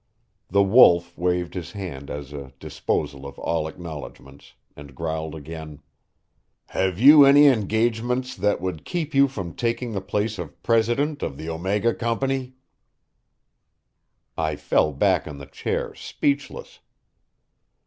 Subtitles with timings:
[0.49, 5.79] The Wolf waved his hand as a disposal of all acknowledgments, and growled again:
[6.69, 11.37] "Have you any engagements that would keep you from taking the place of president of
[11.37, 12.55] the Omega Company?"
[14.35, 16.79] I fell back on the chair, speechless.